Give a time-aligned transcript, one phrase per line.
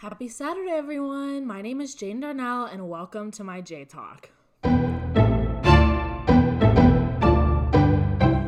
[0.00, 1.46] Happy Saturday, everyone.
[1.46, 4.30] My name is Jane Darnell, and welcome to my J Talk.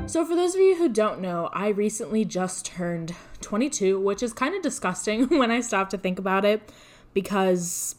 [0.06, 4.32] So, for those of you who don't know, I recently just turned 22, which is
[4.32, 6.72] kind of disgusting when I stop to think about it
[7.12, 7.96] because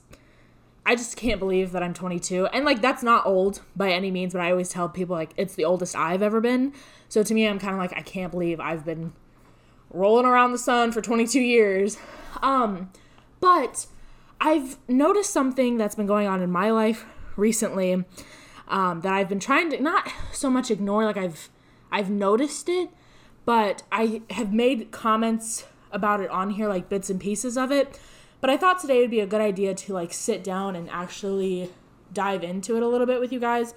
[0.84, 2.48] I just can't believe that I'm 22.
[2.48, 5.54] And like, that's not old by any means, but I always tell people like it's
[5.54, 6.74] the oldest I've ever been.
[7.08, 9.14] So, to me, I'm kind of like, I can't believe I've been
[9.92, 12.00] rolling around the sun for 22 years.
[12.42, 12.90] Um,
[13.44, 13.88] but
[14.40, 17.06] I've noticed something that's been going on in my life
[17.36, 18.06] recently
[18.70, 21.50] um, that I've been trying to not so much ignore, like I've
[21.92, 22.90] I've noticed it,
[23.44, 28.00] but I have made comments about it on here, like bits and pieces of it.
[28.40, 31.70] But I thought today would be a good idea to like sit down and actually
[32.14, 33.74] dive into it a little bit with you guys.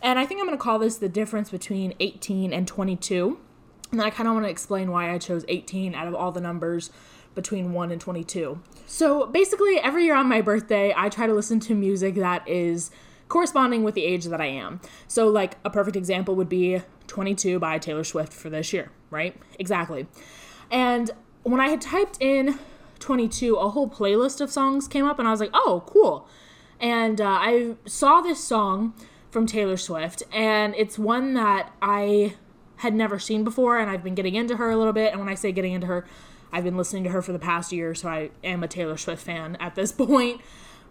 [0.00, 3.38] And I think I'm going to call this the difference between 18 and 22.
[3.92, 6.40] And I kind of want to explain why I chose 18 out of all the
[6.40, 6.90] numbers
[7.34, 8.60] between 1 and 22.
[8.86, 12.90] So basically, every year on my birthday, I try to listen to music that is
[13.28, 14.80] corresponding with the age that I am.
[15.08, 19.34] So, like, a perfect example would be 22 by Taylor Swift for this year, right?
[19.58, 20.06] Exactly.
[20.70, 21.10] And
[21.42, 22.58] when I had typed in
[22.98, 26.28] 22, a whole playlist of songs came up, and I was like, oh, cool.
[26.78, 28.94] And uh, I saw this song
[29.30, 32.34] from Taylor Swift, and it's one that I
[32.76, 35.12] had never seen before, and I've been getting into her a little bit.
[35.12, 36.04] And when I say getting into her,
[36.52, 39.22] I've been listening to her for the past year, so I am a Taylor Swift
[39.22, 40.40] fan at this point.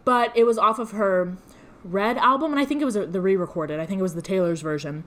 [0.03, 1.37] But it was off of her
[1.83, 3.79] Red album, and I think it was the re recorded.
[3.79, 5.03] I think it was the Taylor's version.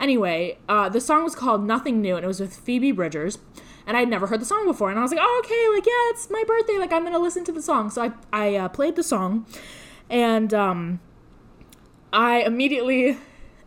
[0.00, 3.38] Anyway, uh, the song was called Nothing New, and it was with Phoebe Bridgers.
[3.86, 6.10] And I'd never heard the song before, and I was like, oh, okay, like, yeah,
[6.10, 7.88] it's my birthday, like, I'm gonna listen to the song.
[7.90, 9.46] So I, I uh, played the song,
[10.10, 11.00] and um,
[12.12, 13.16] I immediately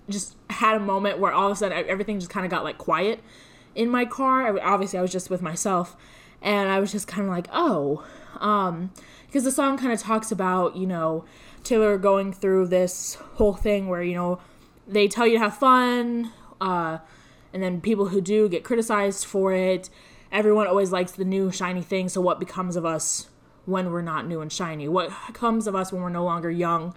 [0.09, 2.77] just had a moment where all of a sudden everything just kind of got like
[2.77, 3.21] quiet
[3.75, 4.45] in my car.
[4.45, 5.95] I, obviously, I was just with myself,
[6.41, 8.05] and I was just kind of like, oh,
[8.39, 8.91] um,
[9.27, 11.25] because the song kind of talks about you know
[11.63, 14.39] Taylor going through this whole thing where you know
[14.87, 16.99] they tell you to have fun, uh,
[17.53, 19.89] and then people who do get criticized for it.
[20.31, 22.07] Everyone always likes the new shiny thing.
[22.07, 23.27] So what becomes of us
[23.65, 24.87] when we're not new and shiny?
[24.87, 26.95] What comes of us when we're no longer young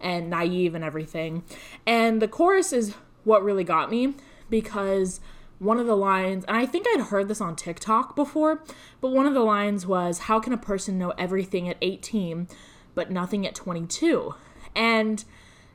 [0.00, 1.44] and naive and everything?
[1.86, 4.14] And the chorus is what really got me
[4.50, 5.20] because
[5.64, 8.62] one of the lines, and I think I'd heard this on TikTok before,
[9.00, 12.48] but one of the lines was, How can a person know everything at 18
[12.94, 14.34] but nothing at 22?
[14.74, 15.24] And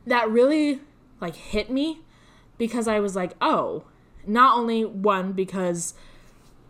[0.06, 0.82] that really
[1.20, 2.02] like hit me
[2.58, 3.84] because I was like, Oh,
[4.26, 5.94] not only one, because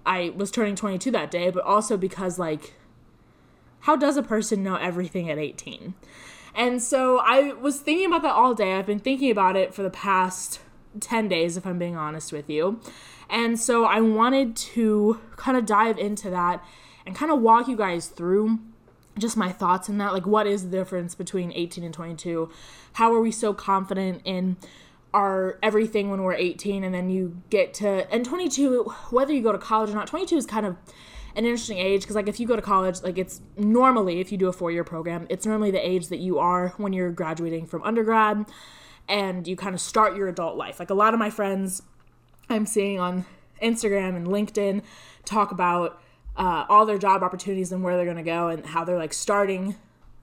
[0.05, 2.73] I was turning 22 that day, but also because like,
[3.81, 5.93] how does a person know everything at 18?
[6.55, 8.73] And so I was thinking about that all day.
[8.73, 10.59] I've been thinking about it for the past
[10.99, 12.79] 10 days, if I'm being honest with you.
[13.29, 16.63] And so I wanted to kind of dive into that
[17.05, 18.59] and kind of walk you guys through
[19.17, 20.13] just my thoughts in that.
[20.13, 22.49] Like, what is the difference between 18 and 22?
[22.93, 24.57] How are we so confident in
[25.13, 29.51] our everything when we're 18 and then you get to, and 22, whether you go
[29.51, 30.75] to college or not, 22 is kind of
[31.35, 34.37] an interesting age because like if you go to college like it's normally if you
[34.37, 37.67] do a four year program it's normally the age that you are when you're graduating
[37.67, 38.45] from undergrad
[39.09, 40.79] and you kind of start your adult life.
[40.79, 41.81] Like a lot of my friends
[42.49, 43.25] I'm seeing on
[43.61, 44.83] Instagram and LinkedIn
[45.25, 46.01] talk about
[46.37, 49.13] uh, all their job opportunities and where they're going to go and how they're like
[49.13, 49.75] starting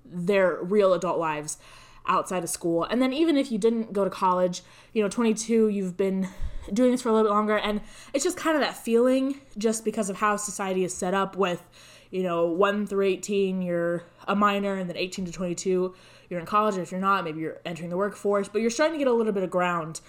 [0.04, 1.58] their real adult lives
[2.06, 2.84] outside of school.
[2.84, 6.28] And then even if you didn't go to college, you know, 22, you've been
[6.72, 7.80] doing this for a little bit longer and
[8.12, 11.62] it's just kind of that feeling just because of how society is set up with,
[12.10, 15.94] you know, 1 through 18, you're a minor and then 18 to 22
[16.30, 18.98] you're in college, if you're not, maybe you're entering the workforce, but you're starting to
[18.98, 20.00] get a little bit of ground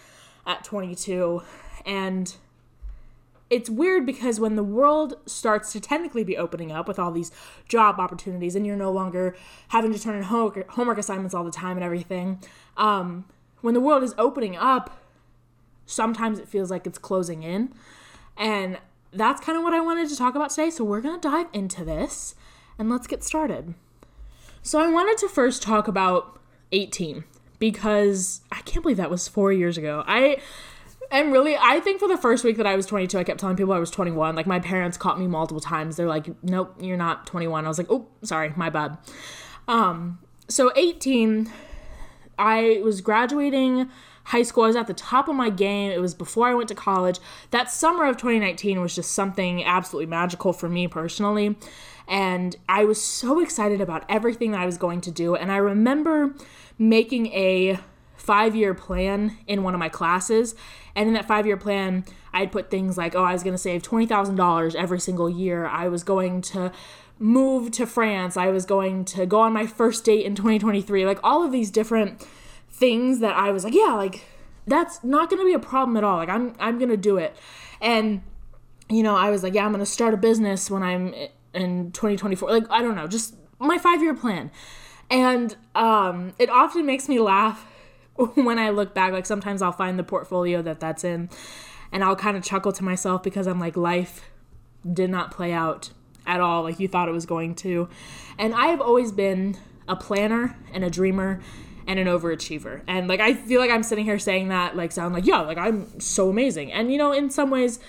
[0.45, 1.41] at 22.
[1.85, 2.35] And
[3.49, 7.31] it's weird because when the world starts to technically be opening up with all these
[7.67, 9.35] job opportunities and you're no longer
[9.69, 12.39] having to turn in homework, homework assignments all the time and everything,
[12.75, 13.25] um,
[13.61, 15.01] when the world is opening up,
[15.85, 17.73] sometimes it feels like it's closing in.
[18.35, 18.79] And
[19.11, 20.69] that's kind of what I wanted to talk about today.
[20.69, 22.35] So we're going to dive into this
[22.77, 23.73] and let's get started.
[24.67, 26.41] So I wanted to first talk about
[26.73, 27.23] 18
[27.57, 30.03] because I can't believe that was four years ago.
[30.05, 30.41] I
[31.09, 33.55] am really, I think for the first week that I was 22, I kept telling
[33.55, 34.35] people I was 21.
[34.35, 35.95] Like my parents caught me multiple times.
[35.95, 37.63] They're like, nope, you're not 21.
[37.63, 38.97] I was like, oh, sorry, my bad.
[39.69, 40.19] Um,
[40.49, 41.49] so 18,
[42.37, 43.89] I was graduating
[44.27, 44.63] high school.
[44.63, 45.89] I was at the top of my game.
[45.89, 47.19] It was before I went to college.
[47.51, 51.55] That summer of 2019 was just something absolutely magical for me personally.
[52.09, 55.35] And I was so excited about everything that I was going to do.
[55.35, 56.33] And I remember
[56.77, 57.79] making a
[58.17, 60.55] five year plan in one of my classes.
[60.93, 62.03] And in that five year plan,
[62.33, 65.67] I'd put things like, oh, I was going to save $20,000 every single year.
[65.67, 66.73] I was going to
[67.17, 68.35] move to France.
[68.35, 71.05] I was going to go on my first date in 2023.
[71.05, 72.27] Like all of these different
[72.77, 74.23] things that I was like, yeah, like
[74.67, 76.17] that's not going to be a problem at all.
[76.17, 77.35] Like I'm I'm going to do it.
[77.81, 78.21] And
[78.89, 81.13] you know, I was like, yeah, I'm going to start a business when I'm
[81.53, 82.49] in 2024.
[82.49, 84.51] Like I don't know, just my 5-year plan.
[85.09, 87.65] And um it often makes me laugh
[88.15, 89.11] when I look back.
[89.11, 91.29] Like sometimes I'll find the portfolio that that's in
[91.91, 94.29] and I'll kind of chuckle to myself because I'm like life
[94.91, 95.91] did not play out
[96.25, 97.89] at all like you thought it was going to.
[98.37, 99.57] And I have always been
[99.87, 101.41] a planner and a dreamer
[101.87, 102.81] and an overachiever.
[102.87, 105.57] And like I feel like I'm sitting here saying that like sound like yeah, like
[105.57, 106.71] I'm so amazing.
[106.71, 107.79] And you know, in some ways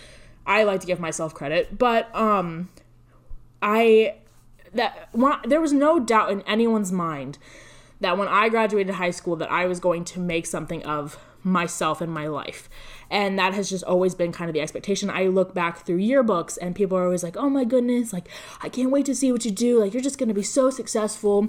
[0.46, 2.70] I like to give myself credit, but um
[3.60, 4.14] I
[4.72, 5.08] that
[5.46, 7.38] there was no doubt in anyone's mind
[8.00, 12.00] that when I graduated high school that I was going to make something of myself
[12.00, 12.68] in my life.
[13.10, 15.10] And that has just always been kind of the expectation.
[15.10, 18.28] I look back through yearbooks and people are always like, "Oh my goodness, like
[18.62, 19.80] I can't wait to see what you do.
[19.80, 21.48] Like you're just going to be so successful."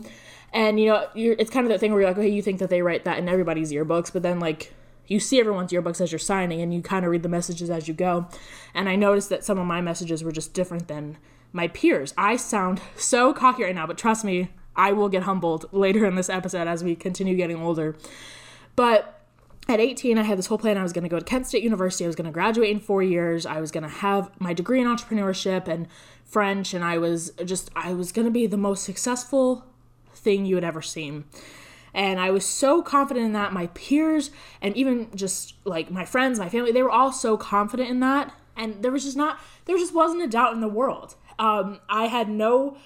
[0.53, 2.69] And you know, it's kind of that thing where you're like, "Okay, you think that
[2.69, 4.73] they write that in everybody's yearbooks, but then like
[5.07, 7.87] you see everyone's yearbooks as you're signing and you kind of read the messages as
[7.87, 8.27] you go."
[8.73, 11.17] And I noticed that some of my messages were just different than
[11.51, 12.13] my peers.
[12.17, 16.15] I sound so cocky right now, but trust me, I will get humbled later in
[16.15, 17.95] this episode as we continue getting older.
[18.75, 19.19] But
[19.67, 20.77] at 18, I had this whole plan.
[20.77, 22.05] I was going to go to Kent State University.
[22.05, 23.45] I was going to graduate in four years.
[23.45, 25.87] I was going to have my degree in entrepreneurship and
[26.25, 26.73] French.
[26.73, 29.65] And I was just, I was going to be the most successful
[30.19, 31.25] thing you had ever seen.
[31.93, 33.53] And I was so confident in that.
[33.53, 34.31] My peers
[34.61, 38.33] and even just like my friends, my family, they were all so confident in that.
[38.55, 41.15] And there was just not, there just wasn't a doubt in the world.
[41.39, 42.77] Um, I had no,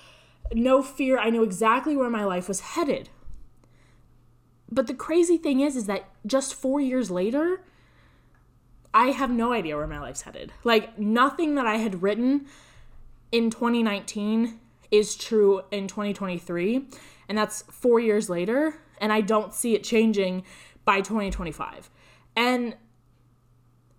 [0.54, 1.18] no fear.
[1.18, 3.10] I knew exactly where my life was headed.
[4.72, 7.62] But the crazy thing is, is that just four years later,
[8.94, 10.52] I have no idea where my life's headed.
[10.64, 12.46] Like, nothing that I had written
[13.32, 14.60] in 2019
[14.92, 16.88] is true in 2023.
[17.28, 18.76] And that's four years later.
[19.00, 20.44] And I don't see it changing
[20.86, 21.90] by 2025.
[22.36, 22.76] And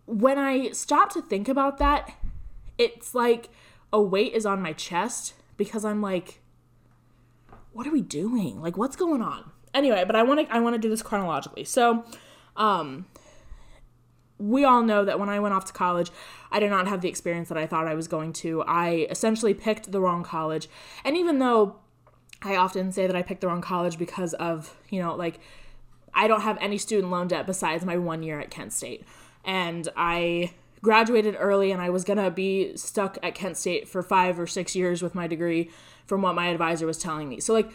[0.07, 2.13] when I stop to think about that,
[2.79, 3.51] it's like
[3.93, 6.41] a weight is on my chest because I'm like,
[7.73, 8.61] what are we doing?
[8.61, 9.51] Like, what's going on?
[9.75, 11.65] anyway, but I want to I want to do this chronologically.
[11.65, 12.05] So,
[12.57, 13.07] um,
[14.39, 16.11] we all know that when I went off to college,
[16.51, 18.63] I did not have the experience that I thought I was going to.
[18.63, 20.69] I essentially picked the wrong college,
[21.05, 21.77] and even though
[22.45, 25.41] I often say that I picked the wrong college because of you know like
[26.13, 29.05] I don't have any student loan debt besides my one year at Kent State,
[29.45, 30.53] and I
[30.83, 34.77] graduated early and I was gonna be stuck at Kent State for five or six
[34.77, 35.71] years with my degree
[36.07, 37.41] from what my advisor was telling me.
[37.41, 37.71] So like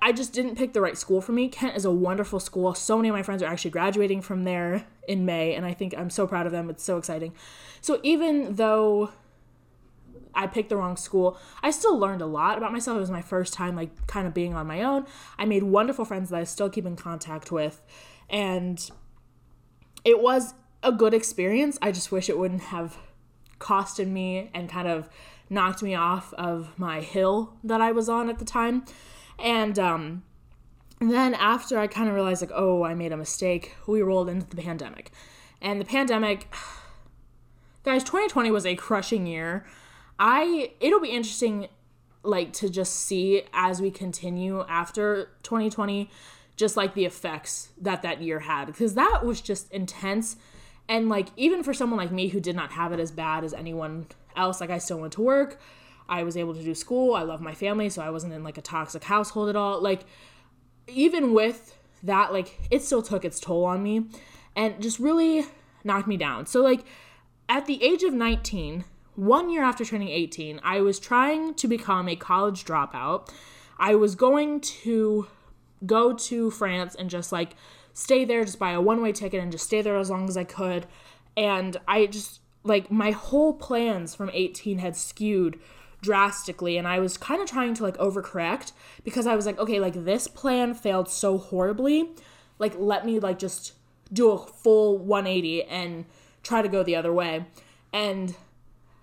[0.00, 1.48] I, just didn't pick the right school for me.
[1.48, 2.74] Kent is a wonderful school.
[2.74, 5.94] So many of my friends are actually graduating from there in May, and I think
[5.96, 6.70] I'm so proud of them.
[6.70, 7.34] It's so exciting.
[7.82, 9.10] So even though
[10.36, 12.96] I picked the wrong school, I still learned a lot about myself.
[12.96, 15.06] It was my first time, like, kind of being on my own.
[15.38, 17.82] I made wonderful friends that I still keep in contact with,
[18.30, 18.90] and
[20.04, 21.78] it was a good experience.
[21.82, 22.96] I just wish it wouldn't have
[23.58, 25.08] costed me and kind of
[25.48, 28.84] knocked me off of my hill that I was on at the time.
[29.38, 30.22] And um,
[31.00, 34.46] then after I kind of realized, like, oh, I made a mistake, we rolled into
[34.46, 35.10] the pandemic.
[35.60, 36.48] And the pandemic,
[37.84, 39.66] guys, 2020 was a crushing year.
[40.18, 41.68] I, it'll be interesting,
[42.22, 46.10] like, to just see as we continue after 2020,
[46.56, 50.36] just like the effects that that year had, because that was just intense.
[50.88, 53.52] And, like, even for someone like me who did not have it as bad as
[53.52, 55.60] anyone else, like, I still went to work.
[56.08, 57.14] I was able to do school.
[57.14, 59.80] I love my family, so I wasn't in like a toxic household at all.
[59.80, 60.04] Like
[60.86, 64.06] even with that, like it still took its toll on me
[64.54, 65.46] and just really
[65.84, 66.46] knocked me down.
[66.46, 66.84] So like
[67.48, 68.84] at the age of 19,
[69.16, 73.28] one year after turning 18, I was trying to become a college dropout.
[73.78, 75.26] I was going to
[75.84, 77.54] go to France and just like
[77.92, 80.36] stay there, just buy a one way ticket and just stay there as long as
[80.36, 80.86] I could.
[81.36, 85.58] And I just like my whole plans from 18 had skewed
[86.02, 89.80] drastically and I was kind of trying to like overcorrect because I was like, okay,
[89.80, 92.10] like this plan failed so horribly.
[92.58, 93.72] Like let me like just
[94.12, 96.04] do a full 180 and
[96.42, 97.46] try to go the other way.
[97.92, 98.36] And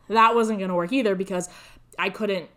[0.09, 1.49] that wasn't going to work either because
[1.97, 2.49] I couldn't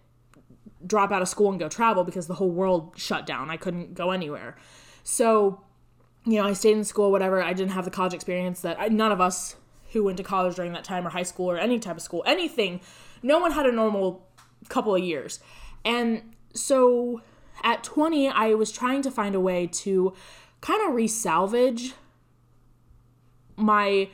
[0.87, 3.50] drop out of school and go travel because the whole world shut down.
[3.50, 4.57] I couldn't go anywhere.
[5.03, 5.62] So,
[6.25, 7.43] you know, I stayed in school, whatever.
[7.43, 9.57] I didn't have the college experience that I, none of us
[9.93, 12.23] who went to college during that time or high school or any type of school,
[12.26, 12.81] anything,
[13.23, 14.26] no one had a normal
[14.69, 15.41] couple of years.
[15.85, 17.23] And so
[17.62, 20.12] at 20, I was trying to find a way to
[20.61, 21.93] kind of resalvage
[23.57, 24.09] my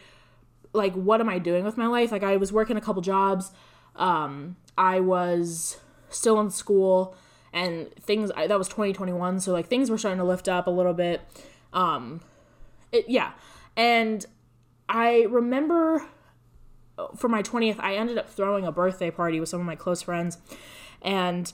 [0.73, 2.13] like what am I doing with my life?
[2.13, 3.53] Like I was working a couple jobs.
[3.97, 7.15] Um I was still in school
[7.53, 10.71] and things I, that was 2021 so like things were starting to lift up a
[10.71, 11.21] little bit.
[11.73, 12.21] Um
[12.91, 13.33] it, yeah.
[13.77, 14.25] And
[14.89, 16.05] i remember
[16.99, 19.77] uh, for my 20th i ended up throwing a birthday party with some of my
[19.77, 20.39] close friends.
[21.03, 21.53] And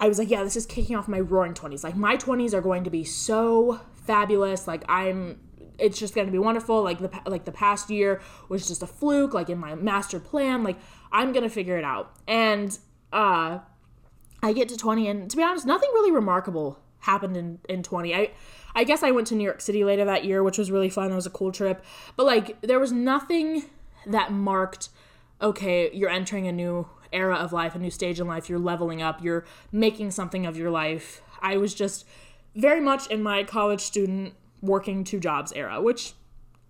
[0.00, 2.60] i was like yeah this is kicking off my roaring 20s like my 20s are
[2.62, 4.66] going to be so fabulous.
[4.66, 5.40] Like i'm
[5.78, 8.86] it's just going to be wonderful like the like the past year was just a
[8.86, 10.76] fluke like in my master plan like
[11.12, 12.78] i'm going to figure it out and
[13.12, 13.58] uh
[14.42, 18.14] I get to 20 and to be honest, nothing really remarkable happened in, in 20.
[18.14, 18.30] I
[18.74, 21.10] I guess I went to New York City later that year, which was really fun.
[21.10, 21.82] It was a cool trip.
[22.14, 23.64] But like there was nothing
[24.06, 24.90] that marked
[25.42, 29.02] okay, you're entering a new era of life, a new stage in life, you're leveling
[29.02, 31.20] up, you're making something of your life.
[31.42, 32.06] I was just
[32.54, 34.32] very much in my college student
[34.66, 36.12] working two jobs era, which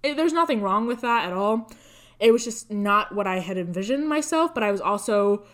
[0.02, 1.70] it, eh, there's nothing wrong with that at all.
[2.18, 5.44] It was just not what I had envisioned myself, but I was also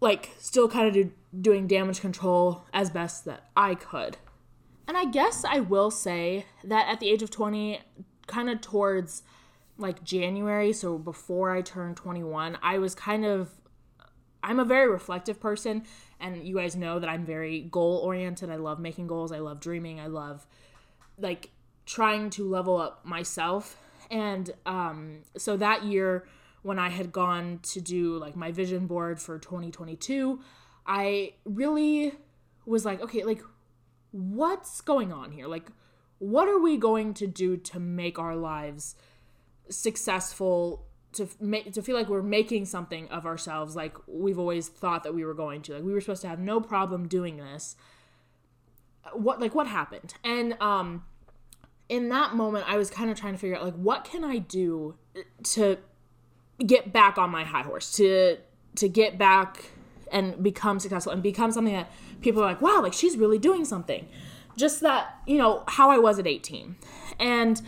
[0.00, 4.18] like still kind of do, doing damage control as best that I could.
[4.88, 7.80] And I guess I will say that at the age of 20,
[8.26, 9.22] kind of towards
[9.78, 13.50] like January, so before I turned 21, I was kind of
[14.44, 15.84] I'm a very reflective person
[16.18, 18.50] and you guys know that I'm very goal oriented.
[18.50, 19.30] I love making goals.
[19.30, 20.00] I love dreaming.
[20.00, 20.46] I love
[21.18, 21.50] like
[21.86, 23.76] trying to level up myself.
[24.10, 26.26] And um so that year
[26.62, 30.40] when I had gone to do like my vision board for 2022,
[30.86, 32.14] I really
[32.64, 33.42] was like, okay, like
[34.12, 35.46] what's going on here?
[35.46, 35.70] Like
[36.18, 38.94] what are we going to do to make our lives
[39.68, 45.02] successful to make to feel like we're making something of ourselves like we've always thought
[45.04, 45.74] that we were going to.
[45.74, 47.76] Like we were supposed to have no problem doing this.
[49.12, 50.14] What like what happened?
[50.24, 51.04] And um
[51.92, 54.38] in that moment I was kind of trying to figure out like what can I
[54.38, 54.94] do
[55.42, 55.76] to
[56.66, 58.38] get back on my high horse to
[58.76, 59.66] to get back
[60.10, 63.66] and become successful and become something that people are like wow like she's really doing
[63.66, 64.08] something.
[64.56, 66.76] Just that you know how i was at 18
[67.20, 67.60] and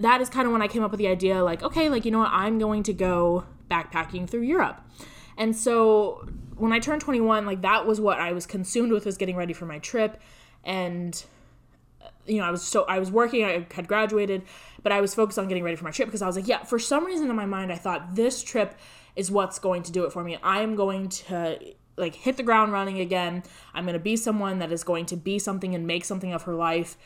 [0.00, 2.10] that is kind of when i came up with the idea like okay like you
[2.10, 2.32] know what?
[2.32, 4.80] I'm going to go backpacking through europe.
[5.36, 9.16] And so when i turned 21 like that was what i was consumed with was
[9.16, 10.20] getting ready for my trip.
[10.64, 11.24] And
[12.28, 14.42] you know, I was so I was working, I had graduated,
[14.82, 16.62] but I was focused on getting ready for my trip because I was like, yeah,
[16.62, 18.78] for some reason in my mind I thought this trip
[19.16, 20.38] is what's going to do it for me.
[20.42, 21.58] I am going to
[21.96, 23.42] like hit the ground running again.
[23.74, 26.42] I'm going to be someone that is going to be something and make something of
[26.42, 26.96] her life.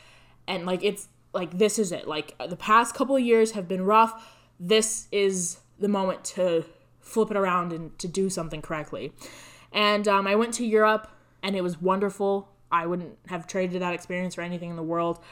[0.47, 2.07] And like it's like this is it.
[2.07, 4.37] Like the past couple of years have been rough.
[4.59, 6.65] This is the moment to
[7.01, 9.11] flip it around and to do something correctly.
[9.71, 11.09] And um, I went to Europe
[11.41, 12.49] and it was wonderful.
[12.73, 15.23] I wouldn't have traded that experience for anything in the world.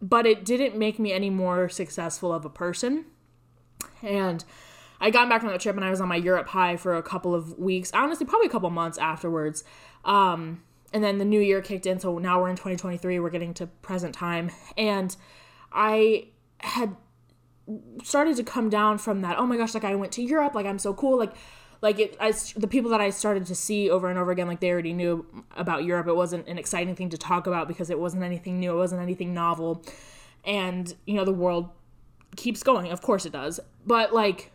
[0.00, 3.06] But it didn't make me any more successful of a person.
[4.00, 4.44] And
[5.00, 7.02] I got back from that trip and I was on my Europe high for a
[7.02, 7.90] couple of weeks.
[7.92, 9.64] Honestly, probably a couple months afterwards.
[10.04, 13.18] Um, and then the new year kicked in, so now we're in 2023.
[13.18, 15.16] We're getting to present time, and
[15.72, 16.28] I
[16.60, 16.96] had
[18.04, 19.36] started to come down from that.
[19.36, 21.34] Oh my gosh, like I went to Europe, like I'm so cool, like
[21.84, 24.60] like it I, the people that i started to see over and over again like
[24.60, 26.08] they already knew about europe.
[26.08, 28.72] It wasn't an exciting thing to talk about because it wasn't anything new.
[28.72, 29.84] It wasn't anything novel.
[30.44, 31.68] And you know the world
[32.36, 32.90] keeps going.
[32.90, 33.60] Of course it does.
[33.86, 34.50] But like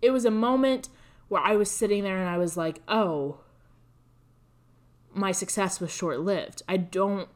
[0.00, 0.88] it was a moment
[1.28, 3.40] where i was sitting there and i was like oh
[5.14, 6.62] my success was short-lived.
[6.68, 7.28] I don't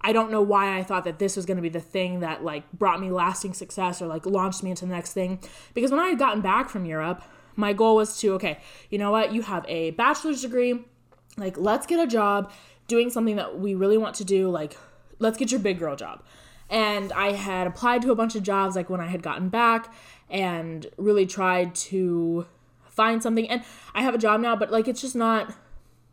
[0.00, 2.44] I don't know why I thought that this was going to be the thing that
[2.44, 5.40] like brought me lasting success or like launched me into the next thing.
[5.72, 7.24] Because when I had gotten back from Europe,
[7.56, 8.58] my goal was to, okay,
[8.90, 9.32] you know what?
[9.32, 10.84] You have a bachelor's degree.
[11.36, 12.52] Like, let's get a job
[12.86, 14.50] doing something that we really want to do.
[14.50, 14.76] Like,
[15.18, 16.22] let's get your big girl job.
[16.70, 19.92] And I had applied to a bunch of jobs like when I had gotten back
[20.30, 22.46] and really tried to
[22.88, 23.48] find something.
[23.48, 23.62] And
[23.94, 25.54] I have a job now, but like, it's just not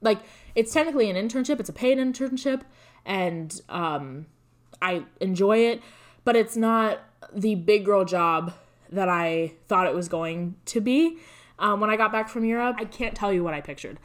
[0.01, 0.19] like
[0.55, 2.62] it's technically an internship, it's a paid internship.
[3.05, 4.27] And um,
[4.81, 5.81] I enjoy it,
[6.24, 7.00] but it's not
[7.33, 8.53] the big girl job
[8.91, 11.17] that I thought it was going to be.
[11.60, 14.00] Um, when I got back from Europe, I can't tell you what I pictured.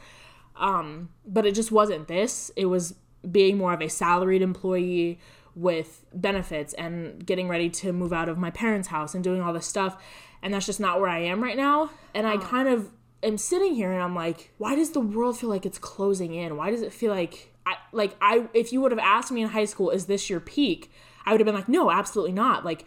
[0.55, 2.51] Um, but it just wasn't this.
[2.55, 2.95] It was
[3.29, 5.19] being more of a salaried employee
[5.55, 9.53] with benefits and getting ready to move out of my parents' house and doing all
[9.53, 10.01] this stuff.
[10.41, 11.89] And that's just not where I am right now.
[12.13, 12.91] And I kind of
[13.23, 16.57] am sitting here and I'm like, why does the world feel like it's closing in?
[16.57, 19.49] Why does it feel like I like I if you would have asked me in
[19.49, 20.91] high school, is this your peak?
[21.25, 22.63] I would have been like, no, absolutely not.
[22.63, 22.85] Like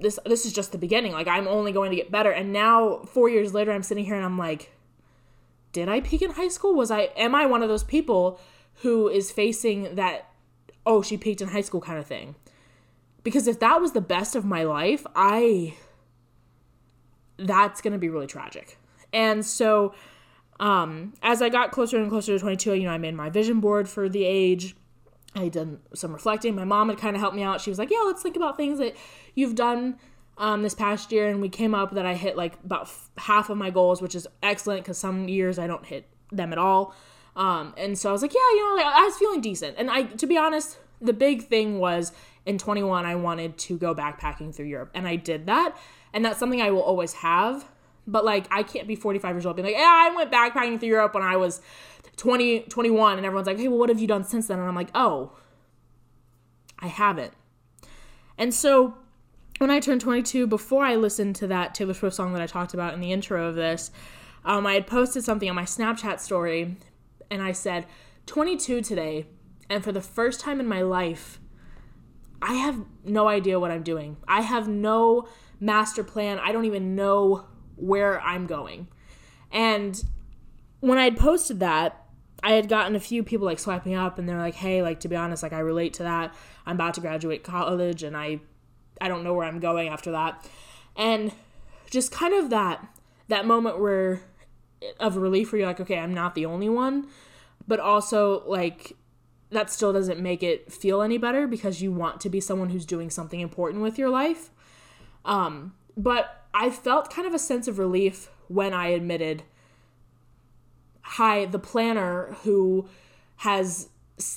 [0.00, 1.12] this this is just the beginning.
[1.12, 2.30] Like I'm only going to get better.
[2.30, 4.72] And now 4 years later I'm sitting here and I'm like
[5.72, 6.74] did I peak in high school?
[6.74, 8.40] Was I am I one of those people
[8.82, 10.30] who is facing that
[10.86, 12.34] oh, she peaked in high school kind of thing?
[13.22, 15.74] Because if that was the best of my life, I
[17.36, 18.78] that's going to be really tragic.
[19.12, 19.94] And so
[20.60, 23.60] Um, as I got closer and closer to 22, you know, I made my vision
[23.60, 24.74] board for the age.
[25.34, 26.54] I did some reflecting.
[26.54, 27.60] My mom had kind of helped me out.
[27.60, 28.96] She was like, "Yeah, let's think about things that
[29.34, 29.98] you've done
[30.36, 33.50] um, this past year," and we came up that I hit like about f- half
[33.50, 36.94] of my goals, which is excellent because some years I don't hit them at all.
[37.36, 39.90] Um, and so I was like, "Yeah, you know, like, I was feeling decent." And
[39.90, 42.12] I, to be honest, the big thing was
[42.46, 45.76] in 21, I wanted to go backpacking through Europe, and I did that,
[46.12, 47.66] and that's something I will always have.
[48.08, 50.88] But like, I can't be 45 years old being like, "Yeah, I went backpacking through
[50.88, 51.60] Europe when I was
[52.16, 54.74] 20, 21," and everyone's like, "Hey, well, what have you done since then?" And I'm
[54.74, 55.32] like, "Oh."
[56.80, 57.32] I haven't.
[58.36, 58.94] And so
[59.58, 62.74] when I turned 22, before I listened to that Taylor Swift song that I talked
[62.74, 63.90] about in the intro of this,
[64.44, 66.76] um, I had posted something on my Snapchat story
[67.30, 67.86] and I said,
[68.26, 69.26] 22 today,
[69.68, 71.40] and for the first time in my life,
[72.40, 74.16] I have no idea what I'm doing.
[74.28, 76.38] I have no master plan.
[76.38, 77.46] I don't even know
[77.80, 78.88] where I'm going.
[79.50, 80.02] And
[80.80, 82.04] when I had posted that,
[82.42, 85.08] I had gotten a few people like swiping up and they're like, "Hey, like to
[85.08, 86.34] be honest, like I relate to that.
[86.66, 88.40] I'm about to graduate college and I
[89.00, 90.48] I don't know where I'm going after that."
[90.96, 91.32] And
[91.90, 92.86] just kind of that
[93.28, 94.20] that moment where
[95.00, 97.08] of relief where you're like, "Okay, I'm not the only one."
[97.66, 98.96] But also like
[99.50, 102.84] that still doesn't make it feel any better because you want to be someone who's
[102.84, 104.50] doing something important with your life.
[105.24, 109.42] Um, but I felt kind of a sense of relief when I admitted
[111.02, 112.88] hi the planner who
[113.36, 113.88] has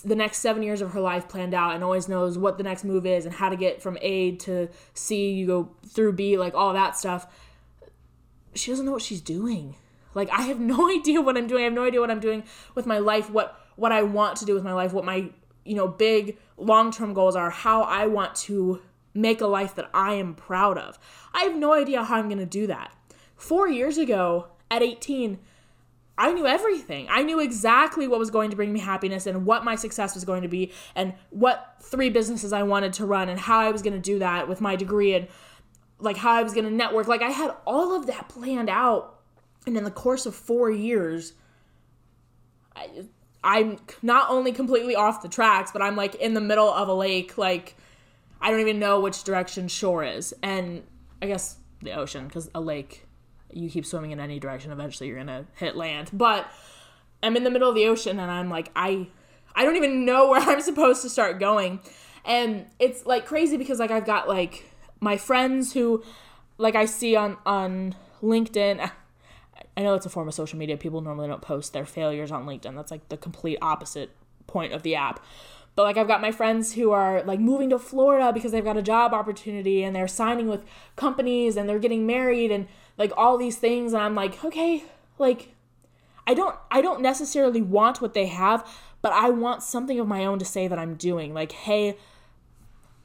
[0.04, 2.84] the next seven years of her life planned out and always knows what the next
[2.84, 6.54] move is and how to get from A to C, you go through B, like
[6.54, 7.28] all that stuff.
[8.54, 9.76] She doesn't know what she's doing.
[10.14, 11.62] Like I have no idea what I'm doing.
[11.62, 12.44] I have no idea what I'm doing
[12.76, 15.30] with my life, what what I want to do with my life, what my,
[15.66, 18.82] you know, big long-term goals are, how I want to
[19.14, 20.98] make a life that I am proud of.
[21.34, 22.96] I have no idea how I'm going to do that.
[23.36, 25.40] 4 years ago at 18,
[26.18, 27.08] I knew everything.
[27.10, 30.24] I knew exactly what was going to bring me happiness and what my success was
[30.24, 33.82] going to be and what three businesses I wanted to run and how I was
[33.82, 35.28] going to do that with my degree and
[36.00, 37.08] like how I was going to network.
[37.08, 39.20] Like I had all of that planned out.
[39.66, 41.34] And in the course of 4 years
[42.76, 42.90] I,
[43.44, 46.94] I'm not only completely off the tracks, but I'm like in the middle of a
[46.94, 47.76] lake like
[48.42, 50.34] I don't even know which direction shore is.
[50.42, 50.84] And
[51.22, 53.06] I guess the ocean cuz a lake
[53.54, 56.10] you keep swimming in any direction, eventually you're gonna hit land.
[56.14, 56.50] But
[57.22, 59.08] I'm in the middle of the ocean and I'm like, I
[59.56, 61.80] I don't even know where I'm supposed to start going.
[62.26, 64.66] And it's like crazy because like I've got like
[65.00, 66.04] my friends who
[66.58, 68.90] like I see on on LinkedIn.
[69.78, 70.76] I know it's a form of social media.
[70.78, 72.76] People normally don't post their failures on LinkedIn.
[72.76, 74.12] That's like the complete opposite
[74.48, 75.24] point of the app.
[75.76, 78.78] But like I've got my friends who are like moving to Florida because they've got
[78.78, 83.38] a job opportunity and they're signing with companies and they're getting married and like all
[83.38, 84.84] these things and I'm like, okay,
[85.18, 85.56] like
[86.28, 88.68] I don't I don't necessarily want what they have,
[89.02, 91.34] but I want something of my own to say that I'm doing.
[91.34, 91.98] Like, hey,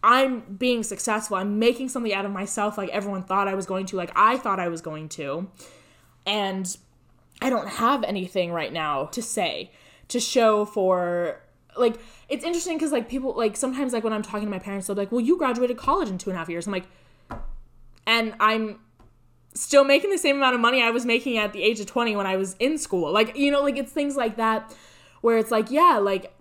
[0.03, 1.37] I'm being successful.
[1.37, 4.37] I'm making something out of myself like everyone thought I was going to, like I
[4.39, 5.49] thought I was going to.
[6.27, 6.77] And
[7.41, 9.71] I don't have anything right now to say
[10.09, 11.43] to show for
[11.77, 14.87] like it's interesting because like people like sometimes like when I'm talking to my parents,
[14.87, 16.67] they'll be like, Well, you graduated college in two and a half years.
[16.67, 16.87] I'm like
[18.07, 18.79] and I'm
[19.55, 22.15] still making the same amount of money I was making at the age of 20
[22.15, 23.11] when I was in school.
[23.11, 24.75] Like, you know, like it's things like that
[25.23, 26.33] where it's like, yeah, like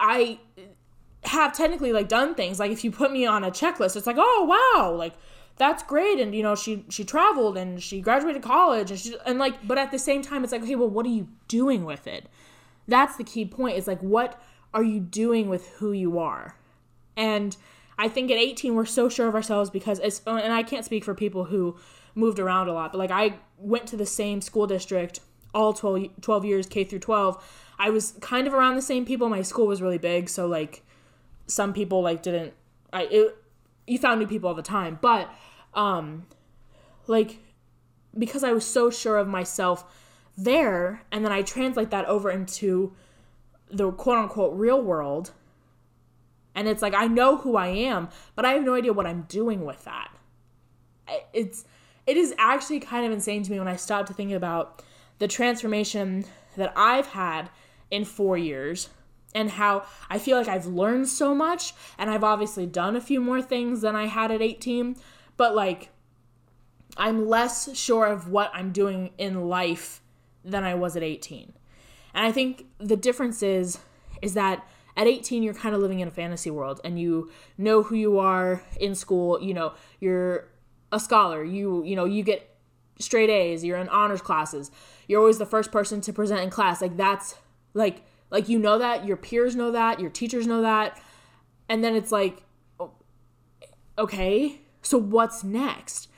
[0.00, 0.38] I
[1.24, 2.58] have technically like done things.
[2.58, 5.14] Like if you put me on a checklist, it's like, "Oh, wow, like
[5.56, 9.38] that's great." And you know, she she traveled and she graduated college and she and
[9.38, 12.06] like but at the same time it's like, "Okay, well, what are you doing with
[12.06, 12.28] it?"
[12.86, 13.76] That's the key point.
[13.76, 14.40] It's like what
[14.74, 16.56] are you doing with who you are?
[17.16, 17.56] And
[17.98, 21.04] I think at 18 we're so sure of ourselves because it's and I can't speak
[21.04, 21.76] for people who
[22.14, 22.92] moved around a lot.
[22.92, 25.20] But like I went to the same school district
[25.54, 27.72] all 12, 12 years, K through 12.
[27.78, 29.28] I was kind of around the same people.
[29.28, 30.82] My school was really big, so like
[31.46, 32.52] some people like didn't
[32.92, 33.36] I it,
[33.86, 35.28] you found new people all the time, but
[35.74, 36.26] um
[37.06, 37.38] like
[38.16, 39.84] because I was so sure of myself
[40.36, 42.94] there and then I translate that over into
[43.70, 45.32] the quote unquote real world
[46.58, 49.22] and it's like I know who I am, but I have no idea what I'm
[49.28, 50.10] doing with that.
[51.32, 51.64] It's
[52.04, 54.82] it is actually kind of insane to me when I stop to think about
[55.20, 56.24] the transformation
[56.56, 57.48] that I've had
[57.92, 58.88] in four years
[59.36, 63.20] and how I feel like I've learned so much and I've obviously done a few
[63.20, 64.96] more things than I had at 18,
[65.36, 65.90] but like
[66.96, 70.00] I'm less sure of what I'm doing in life
[70.44, 71.52] than I was at 18.
[72.18, 73.78] And I think the difference is
[74.20, 77.84] is that at 18 you're kind of living in a fantasy world and you know
[77.84, 80.48] who you are in school, you know, you're
[80.90, 81.44] a scholar.
[81.44, 82.56] You you know you get
[82.98, 83.64] straight A's.
[83.64, 84.72] You're in honors classes.
[85.06, 86.82] you're always the first person to present in class.
[86.82, 87.36] Like that's
[87.72, 91.00] like like you know that, your peers know that, your teachers know that.
[91.68, 92.42] And then it's like
[92.80, 92.90] oh,
[93.96, 96.08] okay, so what's next?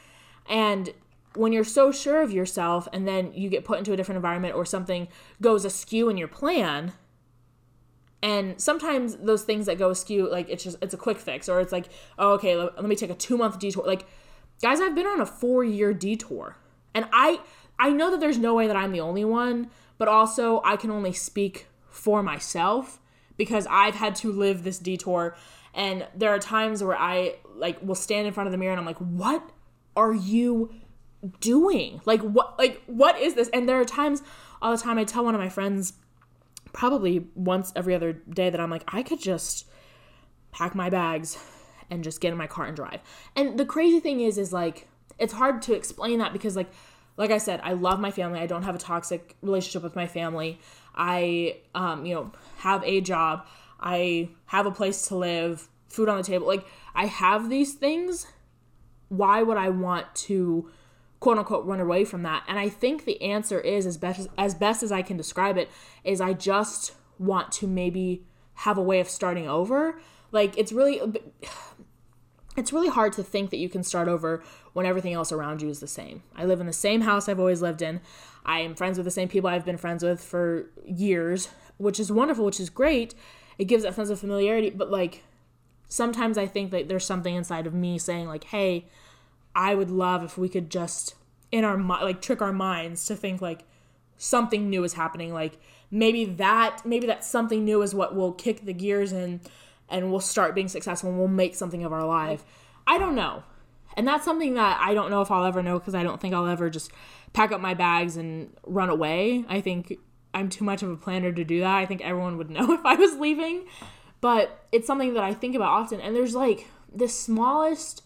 [0.48, 0.94] And
[1.34, 4.54] when you're so sure of yourself and then you get put into a different environment
[4.54, 5.08] or something
[5.40, 6.92] goes askew in your plan,
[8.22, 11.60] and sometimes those things that go askew, like it's just it's a quick fix, or
[11.60, 11.86] it's like,
[12.18, 13.86] oh, okay, let, let me take a two month detour.
[13.86, 14.06] Like,
[14.60, 16.56] guys, I've been on a four year detour,
[16.94, 17.40] and I
[17.78, 20.90] I know that there's no way that I'm the only one, but also I can
[20.90, 23.00] only speak for myself
[23.36, 25.34] because I've had to live this detour,
[25.72, 28.80] and there are times where I like will stand in front of the mirror and
[28.80, 29.50] I'm like, what
[29.96, 30.72] are you
[31.40, 32.00] doing?
[32.04, 33.48] Like what like what is this?
[33.50, 34.22] And there are times
[34.62, 35.94] all the time I tell one of my friends
[36.72, 39.66] probably once every other day that I'm like, I could just
[40.52, 41.38] pack my bags
[41.90, 43.00] and just get in my car and drive.
[43.36, 46.70] And the crazy thing is, is like, it's hard to explain that because, like,
[47.16, 48.40] like I said, I love my family.
[48.40, 50.58] I don't have a toxic relationship with my family.
[50.94, 53.46] I, um, you know, have a job.
[53.80, 56.46] I have a place to live, food on the table.
[56.46, 58.26] Like, I have these things.
[59.08, 60.70] Why would I want to
[61.20, 62.42] quote unquote run away from that.
[62.48, 65.70] And I think the answer is as best as, best as I can describe it
[66.02, 70.00] is I just want to maybe have a way of starting over.
[70.32, 71.00] Like it's really
[72.56, 75.68] it's really hard to think that you can start over when everything else around you
[75.68, 76.22] is the same.
[76.34, 78.00] I live in the same house I've always lived in.
[78.44, 82.10] I am friends with the same people I've been friends with for years, which is
[82.10, 83.14] wonderful, which is great.
[83.58, 85.22] It gives that sense of familiarity, but like
[85.86, 88.86] sometimes I think that there's something inside of me saying like, "Hey,
[89.54, 91.14] I would love if we could just
[91.52, 93.64] in our like trick our minds to think like
[94.16, 95.58] something new is happening like
[95.90, 99.40] maybe that maybe that something new is what will kick the gears and
[99.90, 102.44] and we'll start being successful and we'll make something of our life.
[102.86, 103.42] I don't know.
[103.96, 106.32] And that's something that I don't know if I'll ever know because I don't think
[106.32, 106.92] I'll ever just
[107.32, 109.44] pack up my bags and run away.
[109.48, 109.98] I think
[110.32, 111.76] I'm too much of a planner to do that.
[111.76, 113.66] I think everyone would know if I was leaving.
[114.20, 116.00] But it's something that I think about often.
[116.00, 118.02] And there's like the smallest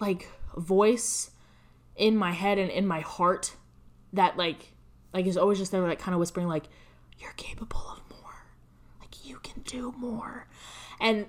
[0.00, 1.30] like voice
[1.96, 3.56] in my head and in my heart
[4.12, 4.72] that like
[5.12, 6.64] like is always just there like kind of whispering like
[7.18, 8.46] you're capable of more.
[9.00, 10.46] Like you can do more.
[11.00, 11.26] And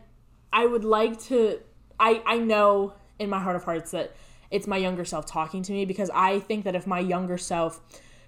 [0.53, 1.59] i would like to
[1.99, 4.13] i i know in my heart of hearts that
[4.49, 7.79] it's my younger self talking to me because i think that if my younger self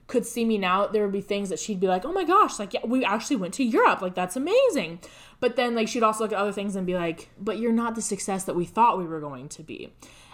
[0.08, 2.60] could see me now there would be things that she'd be like oh my gosh
[2.60, 4.02] like yeah, we actually went to europe.
[4.02, 5.00] Like that's amazing.
[5.40, 7.96] But then like she'd also look at other things and be like but you're not
[7.96, 9.94] the success that we thought we were going to be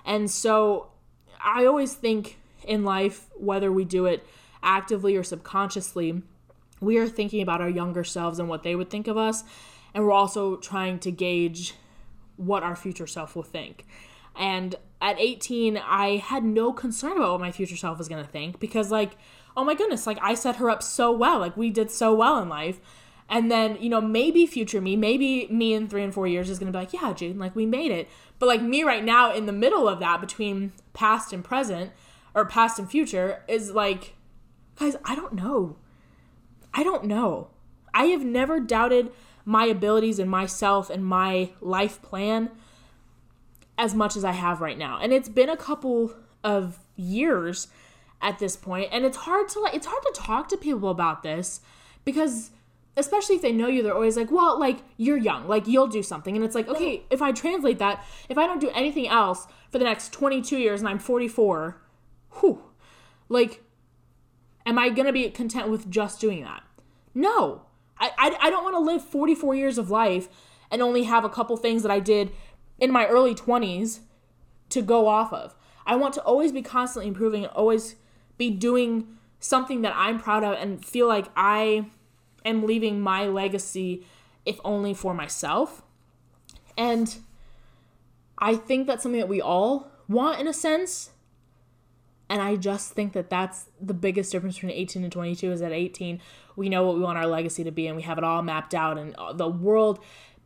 [0.09, 0.87] and so
[1.39, 4.25] I always think in life, whether we do it
[4.63, 6.23] actively or subconsciously,
[6.81, 9.43] we are thinking about our younger selves and what they would think of us.
[9.93, 11.75] And we're also trying to gauge
[12.37, 13.85] what our future self will think.
[14.35, 18.29] And at 18, I had no concern about what my future self was going to
[18.29, 19.11] think because, like,
[19.55, 21.37] oh my goodness, like, I set her up so well.
[21.37, 22.79] Like, we did so well in life.
[23.29, 26.57] And then, you know, maybe future me, maybe me in three and four years is
[26.57, 28.09] going to be like, yeah, Jane, like we made it.
[28.39, 31.91] But like me right now in the middle of that between past and present
[32.33, 34.15] or past and future is like,
[34.77, 35.77] guys, I don't know.
[36.73, 37.49] I don't know.
[37.93, 39.11] I have never doubted
[39.45, 42.49] my abilities and myself and my life plan
[43.77, 44.99] as much as I have right now.
[45.01, 46.13] And it's been a couple
[46.43, 47.67] of years
[48.21, 51.23] at this point and it's hard to like it's hard to talk to people about
[51.23, 51.61] this
[52.03, 52.51] because
[52.99, 56.03] especially if they know you, they're always like, well, like, you're young, like, you'll do
[56.03, 56.35] something.
[56.35, 59.77] And it's like, okay, if I translate that, if I don't do anything else for
[59.77, 61.81] the next 22 years and I'm 44,
[62.39, 62.61] whew,
[63.29, 63.63] like,
[64.65, 66.63] am I gonna be content with just doing that?
[67.15, 67.63] No.
[67.97, 70.27] I, I, I don't wanna live 44 years of life
[70.69, 72.31] and only have a couple things that I did
[72.79, 74.01] in my early 20s
[74.69, 75.55] to go off of.
[75.85, 77.95] I want to always be constantly improving, always
[78.37, 81.87] be doing something that I'm proud of and feel like I
[82.45, 84.05] am leaving my legacy,
[84.45, 85.83] if only for myself.
[86.77, 87.17] And
[88.37, 91.11] I think that's something that we all want in a sense.
[92.29, 95.71] And I just think that that's the biggest difference between 18 and 22 is at
[95.71, 96.21] 18,
[96.55, 98.75] we know what we want our legacy to be and we have it all mapped
[98.75, 100.03] out and uh, the world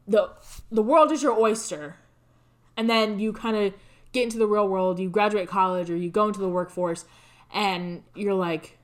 [0.08, 0.29] the
[0.71, 1.97] the world is your oyster.
[2.75, 3.73] And then you kind of
[4.12, 7.06] get into the real world, you graduate college or you go into the workforce
[7.53, 8.77] and you're like,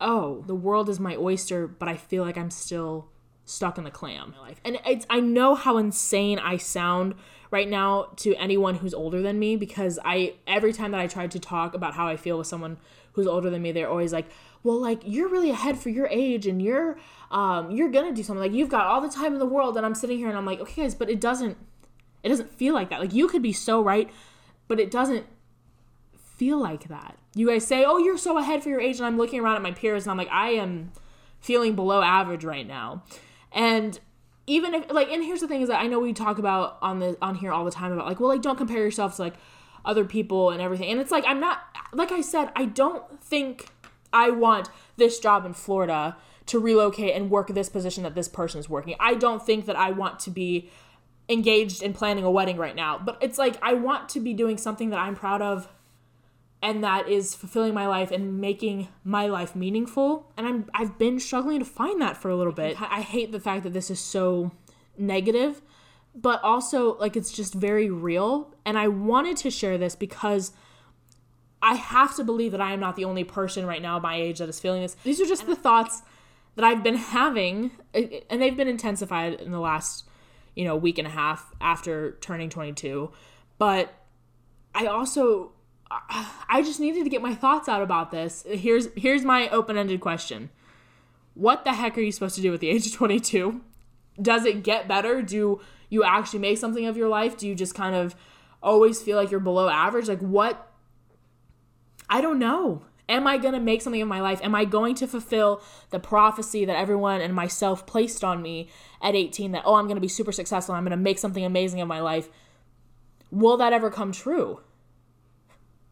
[0.00, 3.08] oh, the world is my oyster, but I feel like I'm still
[3.44, 4.34] stuck in the clam.
[4.40, 4.60] Life.
[4.64, 7.14] And it's I know how insane I sound
[7.50, 11.26] right now to anyone who's older than me because I every time that I try
[11.26, 12.76] to talk about how I feel with someone
[13.12, 14.26] who's older than me, they're always like,
[14.62, 16.98] "Well, like you're really ahead for your age and you're
[17.30, 18.42] um you're going to do something.
[18.42, 20.46] Like you've got all the time in the world." And I'm sitting here and I'm
[20.46, 21.56] like, "Okay, guys, but it doesn't
[22.22, 23.00] it doesn't feel like that.
[23.00, 24.10] Like you could be so right,
[24.66, 25.26] but it doesn't
[26.36, 27.16] feel like that.
[27.34, 29.62] You guys say, "Oh, you're so ahead for your age," and I'm looking around at
[29.62, 30.92] my peers and I'm like, I am
[31.40, 33.02] feeling below average right now.
[33.52, 33.98] And
[34.46, 37.00] even if like, and here's the thing is that I know we talk about on
[37.00, 39.34] the on here all the time about like, well, like don't compare yourself to like
[39.84, 40.90] other people and everything.
[40.90, 41.60] And it's like I'm not
[41.92, 43.68] like I said, I don't think
[44.12, 48.60] I want this job in Florida to relocate and work this position that this person
[48.60, 48.94] is working.
[49.00, 50.70] I don't think that I want to be
[51.28, 52.98] engaged in planning a wedding right now.
[52.98, 55.68] But it's like I want to be doing something that I'm proud of
[56.62, 60.32] and that is fulfilling my life and making my life meaningful.
[60.36, 62.80] And I'm I've been struggling to find that for a little bit.
[62.80, 64.52] I hate the fact that this is so
[64.98, 65.62] negative,
[66.14, 68.54] but also like it's just very real.
[68.64, 70.52] And I wanted to share this because
[71.62, 74.38] I have to believe that I am not the only person right now my age
[74.38, 74.94] that is feeling this.
[75.04, 76.02] These are just the thoughts
[76.54, 80.08] that I've been having, and they've been intensified in the last,
[80.54, 83.10] you know, week and a half after turning 22.
[83.58, 83.92] But
[84.74, 85.52] I also,
[85.90, 88.44] I just needed to get my thoughts out about this.
[88.48, 90.50] Here's here's my open-ended question:
[91.34, 93.60] What the heck are you supposed to do at the age of 22?
[94.20, 95.22] Does it get better?
[95.22, 97.36] Do you actually make something of your life?
[97.36, 98.16] Do you just kind of
[98.62, 100.08] always feel like you're below average?
[100.08, 100.72] Like what?
[102.08, 102.82] I don't know.
[103.08, 104.40] Am I going to make something of my life?
[104.42, 108.68] Am I going to fulfill the prophecy that everyone and myself placed on me
[109.00, 111.44] at 18 that, oh, I'm going to be super successful, I'm going to make something
[111.44, 112.28] amazing of my life?
[113.30, 114.60] Will that ever come true?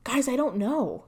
[0.04, 1.04] Guys, I don't know.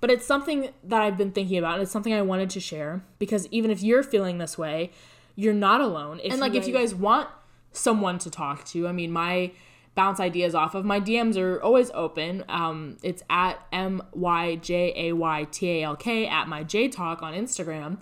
[0.00, 3.02] But it's something that I've been thinking about, and it's something I wanted to share
[3.18, 4.92] because even if you're feeling this way,
[5.36, 6.20] you're not alone.
[6.22, 7.28] If and like, if you guys want
[7.72, 9.52] someone to talk to, I mean, my
[9.94, 10.84] bounce ideas off of.
[10.84, 12.44] My DMs are always open.
[12.48, 16.88] Um, it's at M Y J A Y T A L K at my J
[16.88, 18.00] Talk on Instagram.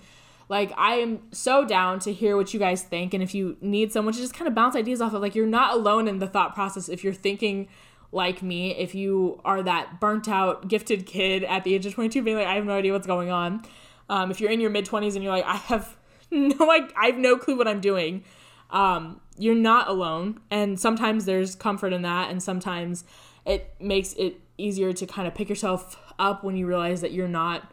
[0.49, 3.13] Like, I am so down to hear what you guys think.
[3.13, 5.47] And if you need someone to just kind of bounce ideas off of, like, you're
[5.47, 7.69] not alone in the thought process if you're thinking
[8.11, 12.23] like me, if you are that burnt out, gifted kid at the age of 22
[12.23, 13.63] being like, I have no idea what's going on.
[14.09, 15.97] Um, if you're in your mid 20s and you're like, I have
[16.31, 18.25] no, I, I have no clue what I'm doing.
[18.71, 23.05] Um, you're not alone and sometimes there's comfort in that and sometimes
[23.47, 27.29] it makes it easier to kind of pick yourself up when you realize that you're
[27.29, 27.73] not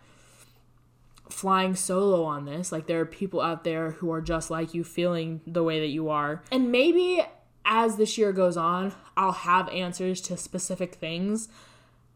[1.29, 4.83] flying solo on this like there are people out there who are just like you
[4.83, 7.19] feeling the way that you are and maybe
[7.65, 11.49] as this year goes on I'll have answers to specific things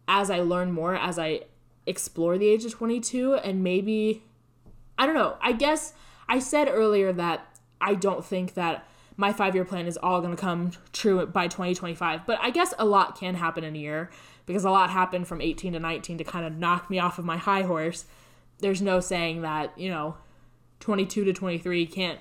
[0.07, 1.41] as I learn more as I
[1.85, 4.23] explore the age of 22 and maybe
[4.97, 5.93] I don't know I guess
[6.27, 7.45] I said earlier that
[7.81, 8.85] I don't think that
[9.19, 12.25] my five year plan is all going to come true by 2025.
[12.25, 14.09] But I guess a lot can happen in a year
[14.45, 17.25] because a lot happened from 18 to 19 to kind of knock me off of
[17.25, 18.05] my high horse.
[18.59, 20.15] There's no saying that, you know,
[20.79, 22.19] 22 to 23 can't,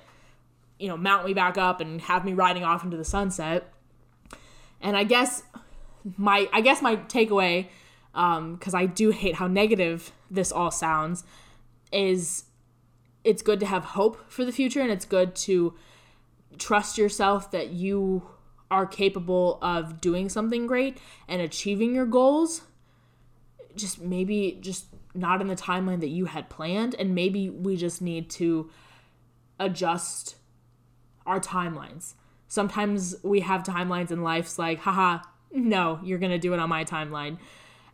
[0.79, 3.71] you know, mount me back up and have me riding off into the sunset.
[4.81, 5.43] And I guess
[6.17, 7.67] my I guess my takeaway
[8.13, 11.23] because um, I do hate how negative this all sounds
[11.91, 12.45] is
[13.23, 15.75] it's good to have hope for the future and it's good to
[16.57, 18.27] trust yourself that you
[18.71, 22.61] are capable of doing something great and achieving your goals
[23.75, 28.01] just maybe just not in the timeline that you had planned and maybe we just
[28.01, 28.69] need to
[29.59, 30.35] adjust
[31.29, 32.13] our timelines
[32.47, 35.19] sometimes we have timelines in life's like haha
[35.53, 37.37] no you're gonna do it on my timeline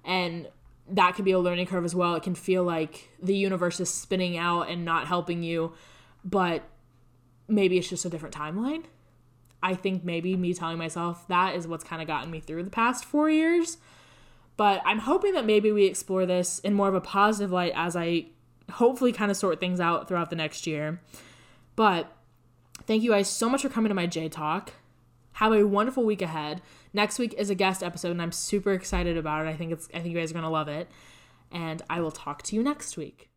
[0.04, 0.48] and
[0.88, 3.90] that can be a learning curve as well it can feel like the universe is
[3.90, 5.74] spinning out and not helping you
[6.24, 6.64] but
[7.48, 8.84] maybe it's just a different timeline.
[9.62, 12.70] I think maybe me telling myself that is what's kind of gotten me through the
[12.70, 13.78] past four years.
[14.58, 17.96] But I'm hoping that maybe we explore this in more of a positive light as
[17.96, 18.28] I
[18.72, 21.02] hopefully kind of sort things out throughout the next year.
[21.76, 22.12] But
[22.88, 24.74] thank you guys so much for coming to my J Talk.
[25.34, 26.62] Have a wonderful week ahead.
[26.94, 29.50] Next week is a guest episode, and I'm super excited about it.
[29.50, 30.90] I think it's I think you guys are gonna love it.
[31.52, 33.30] And I will talk to you next week.